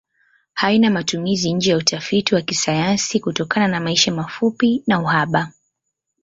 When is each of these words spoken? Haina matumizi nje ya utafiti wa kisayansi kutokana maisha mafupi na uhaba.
Haina 0.53 0.89
matumizi 0.89 1.53
nje 1.53 1.71
ya 1.71 1.77
utafiti 1.77 2.35
wa 2.35 2.41
kisayansi 2.41 3.19
kutokana 3.19 3.79
maisha 3.79 4.11
mafupi 4.11 4.83
na 4.87 4.99
uhaba. 5.01 5.51